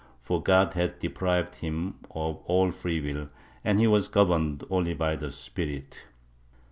[0.19, 3.29] V] IMPOSTORS 37 for God had deprived him of all free will
[3.63, 6.05] and he was governed only by the spirit.